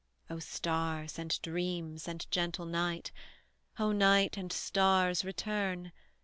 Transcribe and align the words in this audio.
Oh, 0.31 0.39
stars, 0.39 1.19
and 1.19 1.39
dreams, 1.43 2.07
and 2.07 2.25
gentle 2.31 2.65
night; 2.65 3.11
Oh, 3.77 3.91
night 3.91 4.35
and 4.35 4.51
stars, 4.51 5.23
return! 5.23 5.91